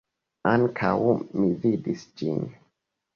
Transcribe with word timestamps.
Ankaŭ 0.51 0.93
mi 1.41 1.49
vidis 1.65 2.07
ĝin. 2.23 2.41